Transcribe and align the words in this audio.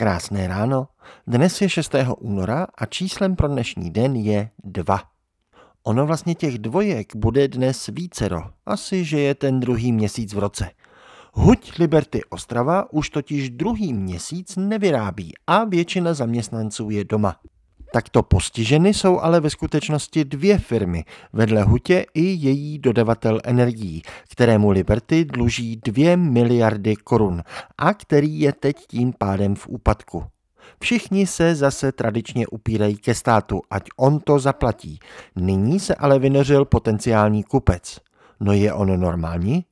Krásné 0.00 0.48
ráno. 0.48 0.88
Dnes 1.26 1.60
je 1.60 1.68
6. 1.68 1.94
února 2.18 2.66
a 2.78 2.86
číslem 2.86 3.36
pro 3.36 3.48
dnešní 3.48 3.90
den 3.90 4.16
je 4.16 4.50
2. 4.64 5.00
Ono 5.82 6.06
vlastně 6.06 6.34
těch 6.34 6.58
dvojek 6.58 7.16
bude 7.16 7.48
dnes 7.48 7.86
vícero, 7.86 8.42
asi 8.66 9.04
že 9.04 9.20
je 9.20 9.34
ten 9.34 9.60
druhý 9.60 9.92
měsíc 9.92 10.34
v 10.34 10.38
roce. 10.38 10.70
Huť 11.32 11.78
Liberty 11.78 12.24
Ostrava 12.24 12.92
už 12.92 13.10
totiž 13.10 13.50
druhý 13.50 13.92
měsíc 13.92 14.56
nevyrábí 14.56 15.32
a 15.46 15.64
většina 15.64 16.14
zaměstnanců 16.14 16.90
je 16.90 17.04
doma. 17.04 17.36
Takto 17.92 18.22
postiženy 18.22 18.94
jsou 18.94 19.20
ale 19.20 19.40
ve 19.40 19.50
skutečnosti 19.50 20.24
dvě 20.24 20.58
firmy, 20.58 21.04
vedle 21.32 21.62
Hutě 21.62 22.06
i 22.14 22.24
její 22.24 22.78
dodavatel 22.78 23.40
energií, 23.44 24.02
kterému 24.28 24.70
Liberty 24.70 25.24
dluží 25.24 25.80
2 25.84 26.16
miliardy 26.16 26.96
korun 26.96 27.42
a 27.78 27.94
který 27.94 28.40
je 28.40 28.52
teď 28.52 28.76
tím 28.86 29.12
pádem 29.18 29.54
v 29.54 29.68
úpadku. 29.68 30.24
Všichni 30.82 31.26
se 31.26 31.54
zase 31.54 31.92
tradičně 31.92 32.46
upírají 32.46 32.96
ke 32.96 33.14
státu, 33.14 33.60
ať 33.70 33.88
on 33.96 34.20
to 34.20 34.38
zaplatí. 34.38 34.98
Nyní 35.36 35.80
se 35.80 35.94
ale 35.94 36.18
vynořil 36.18 36.64
potenciální 36.64 37.44
kupec. 37.44 38.00
No 38.40 38.52
je 38.52 38.72
on 38.72 39.00
normální? 39.00 39.64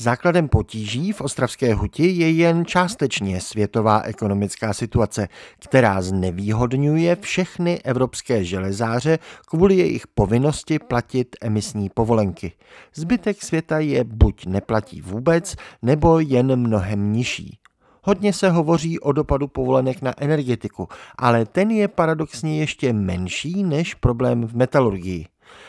Základem 0.00 0.48
potíží 0.48 1.12
v 1.12 1.20
Ostravské 1.20 1.74
huti 1.74 2.06
je 2.06 2.30
jen 2.30 2.64
částečně 2.64 3.40
světová 3.40 4.02
ekonomická 4.02 4.72
situace, 4.72 5.28
která 5.58 6.02
znevýhodňuje 6.02 7.16
všechny 7.16 7.80
evropské 7.84 8.44
železáře 8.44 9.18
kvůli 9.46 9.76
jejich 9.76 10.06
povinnosti 10.06 10.78
platit 10.78 11.36
emisní 11.42 11.88
povolenky. 11.88 12.52
Zbytek 12.94 13.42
světa 13.42 13.78
je 13.78 14.04
buď 14.04 14.46
neplatí 14.46 15.00
vůbec, 15.00 15.56
nebo 15.82 16.20
jen 16.20 16.56
mnohem 16.56 17.12
nižší. 17.12 17.58
Hodně 18.02 18.32
se 18.32 18.50
hovoří 18.50 19.00
o 19.00 19.12
dopadu 19.12 19.48
povolenek 19.48 20.02
na 20.02 20.12
energetiku, 20.16 20.88
ale 21.18 21.46
ten 21.46 21.70
je 21.70 21.88
paradoxně 21.88 22.60
ještě 22.60 22.92
menší 22.92 23.64
než 23.64 23.94
problém 23.94 24.46
v 24.46 24.56
metalurgii. 24.56 25.26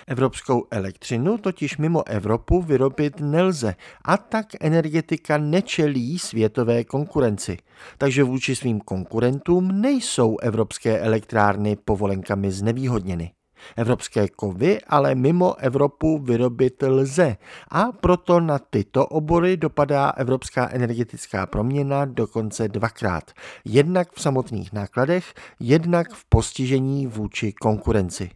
Evropskou 0.07 0.67
elektřinu 0.71 1.37
totiž 1.37 1.77
mimo 1.77 2.07
Evropu 2.07 2.61
vyrobit 2.61 3.19
nelze 3.19 3.75
a 4.05 4.17
tak 4.17 4.45
energetika 4.59 5.37
nečelí 5.37 6.19
světové 6.19 6.83
konkurenci. 6.83 7.57
Takže 7.97 8.23
vůči 8.23 8.55
svým 8.55 8.79
konkurentům 8.79 9.81
nejsou 9.81 10.37
evropské 10.37 10.99
elektrárny 10.99 11.75
povolenkami 11.75 12.51
znevýhodněny. 12.51 13.31
Evropské 13.75 14.27
kovy 14.27 14.81
ale 14.87 15.15
mimo 15.15 15.55
Evropu 15.59 16.19
vyrobit 16.19 16.83
lze 16.83 17.37
a 17.71 17.91
proto 17.91 18.39
na 18.39 18.59
tyto 18.59 19.07
obory 19.07 19.57
dopadá 19.57 20.09
evropská 20.09 20.69
energetická 20.69 21.45
proměna 21.45 22.05
dokonce 22.05 22.67
dvakrát. 22.67 23.31
Jednak 23.65 24.13
v 24.13 24.21
samotných 24.21 24.73
nákladech, 24.73 25.33
jednak 25.59 26.13
v 26.13 26.25
postižení 26.29 27.07
vůči 27.07 27.53
konkurenci. 27.53 28.29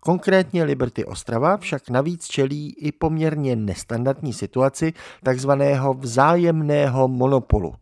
Konkrétně 0.00 0.64
Liberty 0.64 1.04
Ostrava 1.04 1.56
však 1.56 1.90
navíc 1.90 2.26
čelí 2.26 2.74
i 2.78 2.92
poměrně 2.92 3.56
nestandardní 3.56 4.32
situaci 4.32 4.92
takzvaného 5.22 5.94
vzájemného 5.94 7.08
monopolu. 7.08 7.74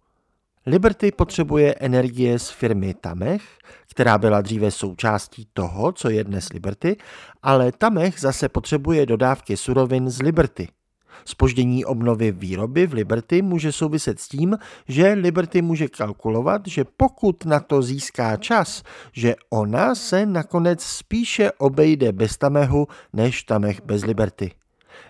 Liberty 0.67 1.13
potřebuje 1.13 1.75
energie 1.81 2.39
z 2.39 2.51
firmy 2.51 2.95
Tamech, 2.95 3.43
která 3.91 4.19
byla 4.19 4.41
dříve 4.41 4.71
součástí 4.71 5.49
toho, 5.53 5.93
co 5.93 6.11
je 6.11 6.25
dnes 6.25 6.49
Liberty, 6.49 6.97
ale 7.43 7.73
Tamech 7.73 8.21
zase 8.21 8.49
potřebuje 8.49 9.07
dodávky 9.07 9.57
surovin 9.57 10.11
z 10.11 10.23
Liberty– 10.23 10.69
Spoždění 11.25 11.85
obnovy 11.85 12.33
výroby 12.33 12.87
v 12.87 12.93
Liberty 12.93 13.43
může 13.43 13.73
souviset 13.73 14.21
s 14.21 14.29
tím, 14.29 14.59
že 14.89 15.13
Liberty 15.13 15.63
může 15.63 15.89
kalkulovat, 15.89 16.63
že 16.67 16.85
pokud 16.97 17.45
na 17.45 17.61
to 17.61 17.83
získá 17.83 18.37
čas, 18.37 18.83
že 19.13 19.35
ona 19.51 19.95
se 19.95 20.27
nakonec 20.27 20.83
spíše 20.83 21.53
obejde 21.53 22.13
bez 22.13 22.37
Tamehu 22.37 22.87
než 23.13 23.43
Tamech 23.43 23.81
bez 23.85 24.05
Liberty. 24.05 24.53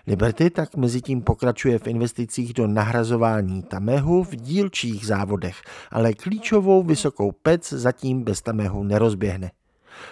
Liberty 0.07 0.49
tak 0.49 0.75
mezi 0.75 1.01
tím 1.01 1.21
pokračuje 1.21 1.79
v 1.79 1.87
investicích 1.87 2.53
do 2.53 2.67
nahrazování 2.67 3.63
Tamehu 3.63 4.23
v 4.23 4.35
dílčích 4.35 5.05
závodech, 5.05 5.61
ale 5.91 6.13
klíčovou 6.13 6.83
vysokou 6.83 7.31
pec 7.31 7.73
zatím 7.73 8.23
bez 8.23 8.41
Tamehu 8.41 8.83
nerozběhne. 8.83 9.51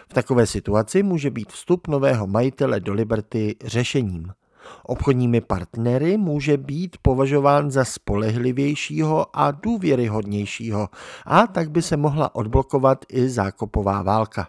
V 0.09 0.13
takové 0.13 0.45
situaci 0.45 1.03
může 1.03 1.29
být 1.31 1.51
vstup 1.51 1.87
nového 1.87 2.27
majitele 2.27 2.79
do 2.79 2.93
Liberty 2.93 3.55
řešením 3.65 4.31
obchodními 4.83 5.41
partnery 5.41 6.17
může 6.17 6.57
být 6.57 6.97
považován 7.01 7.71
za 7.71 7.85
spolehlivějšího 7.85 9.25
a 9.33 9.51
důvěryhodnějšího 9.51 10.89
a 11.25 11.47
tak 11.47 11.71
by 11.71 11.81
se 11.81 11.97
mohla 11.97 12.35
odblokovat 12.35 13.05
i 13.09 13.29
zákopová 13.29 14.01
válka. 14.01 14.47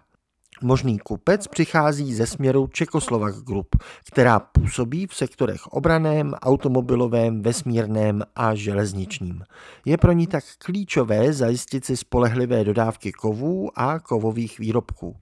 Možný 0.62 0.98
kupec 0.98 1.48
přichází 1.48 2.14
ze 2.14 2.26
směru 2.26 2.66
Čekoslovak 2.66 3.34
Group, 3.34 3.76
která 4.06 4.40
působí 4.40 5.06
v 5.06 5.14
sektorech 5.14 5.66
obraném, 5.66 6.34
automobilovém, 6.42 7.42
vesmírném 7.42 8.22
a 8.36 8.54
železničním. 8.54 9.44
Je 9.84 9.96
pro 9.96 10.12
ní 10.12 10.26
tak 10.26 10.44
klíčové 10.58 11.32
zajistit 11.32 11.84
si 11.84 11.96
spolehlivé 11.96 12.64
dodávky 12.64 13.12
kovů 13.12 13.70
a 13.78 13.98
kovových 14.00 14.58
výrobků. 14.58 15.16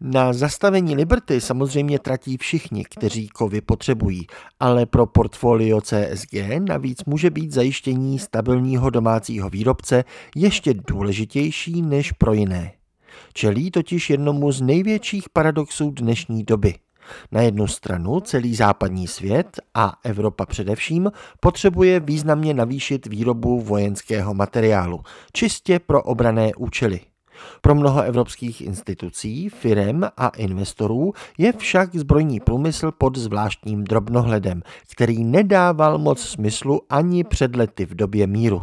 Na 0.00 0.32
zastavení 0.32 0.94
Liberty 0.94 1.40
samozřejmě 1.40 1.98
tratí 1.98 2.36
všichni, 2.36 2.84
kteří 2.84 3.28
kovy 3.28 3.60
potřebují, 3.60 4.26
ale 4.60 4.86
pro 4.86 5.06
portfolio 5.06 5.80
CSG 5.80 6.32
navíc 6.68 7.04
může 7.06 7.30
být 7.30 7.52
zajištění 7.52 8.18
stabilního 8.18 8.90
domácího 8.90 9.50
výrobce 9.50 10.04
ještě 10.36 10.74
důležitější 10.74 11.82
než 11.82 12.12
pro 12.12 12.32
jiné. 12.32 12.72
Čelí 13.32 13.70
totiž 13.70 14.10
jednomu 14.10 14.52
z 14.52 14.60
největších 14.60 15.28
paradoxů 15.28 15.90
dnešní 15.90 16.44
doby. 16.44 16.74
Na 17.32 17.42
jednu 17.42 17.66
stranu 17.66 18.20
celý 18.20 18.54
západní 18.54 19.06
svět 19.06 19.60
a 19.74 19.92
Evropa 20.04 20.46
především 20.46 21.10
potřebuje 21.40 22.00
významně 22.00 22.54
navýšit 22.54 23.06
výrobu 23.06 23.60
vojenského 23.60 24.34
materiálu, 24.34 25.00
čistě 25.32 25.78
pro 25.78 26.02
obrané 26.02 26.50
účely. 26.56 27.00
Pro 27.60 27.74
mnoho 27.74 28.02
evropských 28.02 28.60
institucí, 28.60 29.48
firem 29.48 30.08
a 30.16 30.28
investorů 30.28 31.12
je 31.38 31.52
však 31.52 31.96
zbrojní 31.96 32.40
průmysl 32.40 32.92
pod 32.98 33.18
zvláštním 33.18 33.84
drobnohledem, 33.84 34.62
který 34.90 35.24
nedával 35.24 35.98
moc 35.98 36.20
smyslu 36.20 36.80
ani 36.90 37.24
před 37.24 37.56
lety 37.56 37.86
v 37.86 37.94
době 37.94 38.26
míru. 38.26 38.62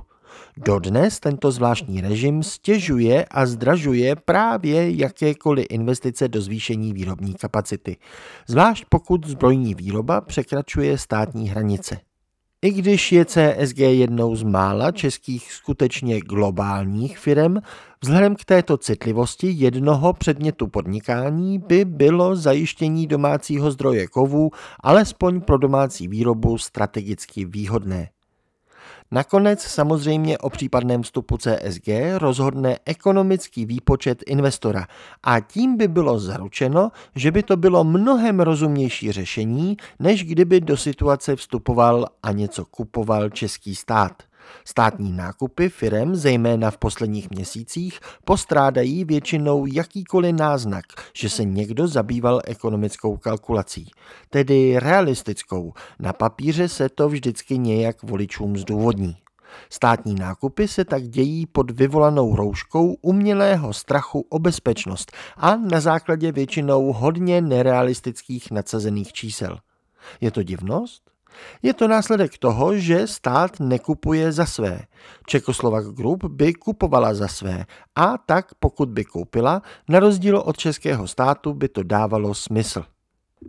Dodnes 0.58 1.20
tento 1.20 1.52
zvláštní 1.52 2.02
režim 2.02 2.44
stěžuje 2.44 3.26
a 3.26 3.46
zdražuje 3.46 4.16
právě 4.16 4.96
jakékoliv 4.96 5.66
investice 5.70 6.28
do 6.28 6.42
zvýšení 6.42 6.94
výrobní 6.94 7.34
kapacity, 7.34 7.98
zvlášť 8.48 8.86
pokud 8.90 9.28
zbrojní 9.28 9.76
výroba 9.76 10.22
překračuje 10.22 10.98
státní 10.98 11.50
hranice. 11.50 12.00
I 12.66 12.72
když 12.72 13.12
je 13.12 13.26
CSG 13.26 13.78
jednou 13.78 14.36
z 14.36 14.44
mála 14.44 14.92
českých 14.92 15.52
skutečně 15.52 16.20
globálních 16.20 17.18
firm, 17.18 17.56
vzhledem 18.02 18.36
k 18.36 18.46
této 18.46 18.78
citlivosti 18.78 19.48
jednoho 19.48 20.14
předmětu 20.14 20.68
podnikání 20.68 21.60
by 21.60 21.86
bylo 21.86 22.36
zajištění 22.36 23.08
domácího 23.08 23.72
zdroje 23.72 24.08
kovů 24.08 24.52
alespoň 24.80 25.42
pro 25.42 25.58
domácí 25.58 26.08
výrobu 26.08 26.58
strategicky 26.58 27.46
výhodné. 27.46 28.10
Nakonec 29.12 29.62
samozřejmě 29.62 30.38
o 30.38 30.50
případném 30.50 31.04
vstupu 31.04 31.38
CSG 31.38 31.88
rozhodne 32.18 32.80
ekonomický 32.86 33.66
výpočet 33.66 34.24
investora 34.28 34.88
a 35.24 35.40
tím 35.40 35.78
by 35.78 35.88
bylo 35.88 36.20
zaručeno, 36.20 36.92
že 37.16 37.32
by 37.32 37.44
to 37.44 37.58
bylo 37.58 37.84
mnohem 37.84 38.40
rozumnější 38.40 39.12
řešení, 39.12 39.78
než 40.00 40.24
kdyby 40.24 40.62
do 40.62 40.78
situace 40.78 41.36
vstupoval 41.36 42.06
a 42.24 42.32
něco 42.32 42.66
kupoval 42.66 43.30
český 43.30 43.76
stát. 43.76 44.24
Státní 44.66 45.12
nákupy 45.12 45.70
firem, 45.70 46.16
zejména 46.16 46.72
v 46.72 46.78
posledních 46.78 47.30
měsících, 47.30 48.00
postrádají 48.26 49.06
většinou 49.06 49.66
jakýkoliv 49.66 50.36
náznak, 50.36 50.86
že 51.14 51.30
se 51.30 51.44
někdo 51.44 51.88
zabýval 51.88 52.42
ekonomickou 52.46 53.18
kalkulací, 53.18 53.92
tedy 54.30 54.80
realistickou. 54.80 55.74
Na 56.00 56.14
papíře 56.14 56.68
se 56.70 56.90
to 56.90 57.10
vždycky 57.10 57.58
nějak 57.58 58.04
voličům 58.04 58.58
zdůvodní. 58.58 59.16
Státní 59.70 60.16
nákupy 60.16 60.68
se 60.68 60.86
tak 60.86 61.04
dějí 61.04 61.46
pod 61.46 61.72
vyvolanou 61.72 62.36
rouškou 62.36 62.94
umělého 62.94 63.74
strachu 63.74 64.26
o 64.30 64.40
bezpečnost 64.40 65.12
a 65.38 65.56
na 65.56 65.80
základě 65.80 66.32
většinou 66.32 66.94
hodně 66.94 67.42
nerealistických 67.42 68.52
nadsazených 68.52 69.14
čísel. 69.14 69.58
Je 70.22 70.32
to 70.32 70.44
divnost? 70.44 71.15
Je 71.64 71.74
to 71.74 71.88
následek 71.88 72.38
toho, 72.38 72.78
že 72.78 73.08
stát 73.08 73.60
nekupuje 73.60 74.32
za 74.32 74.46
své. 74.46 74.80
Čekoslovak 75.26 75.86
Group 75.86 76.24
by 76.26 76.54
kupovala 76.54 77.14
za 77.14 77.28
své 77.28 77.66
a 77.96 78.18
tak 78.18 78.46
pokud 78.60 78.90
by 78.90 79.06
koupila, 79.06 79.62
na 79.90 80.00
rozdíl 80.00 80.38
od 80.38 80.58
českého 80.58 81.08
státu 81.08 81.54
by 81.54 81.68
to 81.70 81.84
dávalo 81.84 82.34
smysl. 82.34 82.84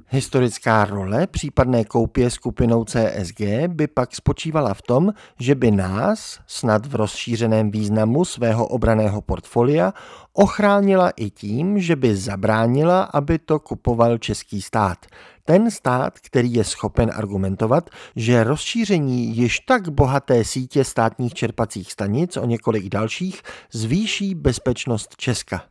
Historická 0.08 0.84
role 0.84 1.26
případné 1.26 1.84
koupě 1.84 2.30
skupinou 2.30 2.84
CSG 2.84 3.40
by 3.66 3.86
pak 3.86 4.14
spočívala 4.14 4.74
v 4.74 4.82
tom, 4.82 5.12
že 5.40 5.54
by 5.54 5.70
nás, 5.70 6.40
snad 6.46 6.86
v 6.86 6.94
rozšířeném 6.94 7.70
významu 7.70 8.24
svého 8.24 8.66
obraného 8.66 9.20
portfolia, 9.20 9.92
ochránila 10.32 11.10
i 11.10 11.30
tím, 11.30 11.80
že 11.80 11.96
by 11.96 12.16
zabránila, 12.16 13.02
aby 13.02 13.38
to 13.38 13.58
kupoval 13.58 14.18
český 14.18 14.62
stát. 14.62 15.06
Ten 15.46 15.70
stát, 15.70 16.18
který 16.18 16.52
je 16.52 16.64
schopen 16.64 17.10
argumentovat, 17.14 17.90
že 18.16 18.44
rozšíření 18.44 19.36
již 19.36 19.60
tak 19.60 19.88
bohaté 19.88 20.44
sítě 20.44 20.84
státních 20.84 21.34
čerpacích 21.34 21.92
stanic 21.92 22.36
o 22.36 22.46
několik 22.46 22.88
dalších 22.88 23.42
zvýší 23.72 24.34
bezpečnost 24.34 25.16
Česka. 25.16 25.62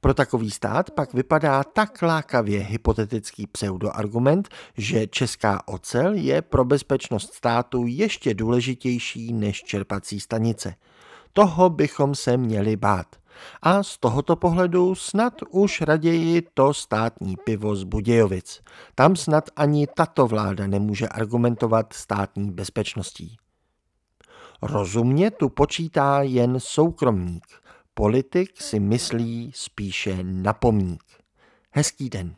Pro 0.00 0.14
takový 0.14 0.50
stát 0.50 0.90
pak 0.90 1.14
vypadá 1.14 1.64
tak 1.64 2.02
lákavě 2.02 2.60
hypotetický 2.60 3.46
pseudoargument, 3.46 4.48
že 4.76 5.06
česká 5.06 5.68
ocel 5.68 6.12
je 6.14 6.42
pro 6.42 6.64
bezpečnost 6.64 7.34
státu 7.34 7.84
ještě 7.86 8.34
důležitější 8.34 9.32
než 9.32 9.62
čerpací 9.62 10.20
stanice. 10.20 10.74
Toho 11.32 11.70
bychom 11.70 12.14
se 12.14 12.36
měli 12.36 12.76
bát. 12.76 13.19
A 13.62 13.82
z 13.82 13.98
tohoto 13.98 14.36
pohledu 14.36 14.94
snad 14.94 15.34
už 15.50 15.80
raději 15.80 16.42
to 16.54 16.74
státní 16.74 17.36
pivo 17.44 17.76
z 17.76 17.84
Budějovic. 17.84 18.62
Tam 18.94 19.16
snad 19.16 19.50
ani 19.56 19.86
tato 19.86 20.26
vláda 20.26 20.66
nemůže 20.66 21.08
argumentovat 21.08 21.92
státní 21.92 22.50
bezpečností. 22.50 23.36
Rozumně 24.62 25.30
tu 25.30 25.48
počítá 25.48 26.22
jen 26.22 26.60
soukromník– 26.60 27.44
Politik 27.94 28.62
si 28.62 28.80
myslí 28.80 29.52
spíše 29.54 30.18
na 30.22 30.52
pomník. 30.52 31.02
Hezký 31.70 32.10
den. 32.10 32.36